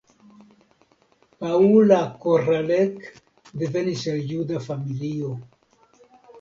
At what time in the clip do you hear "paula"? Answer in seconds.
1.43-1.99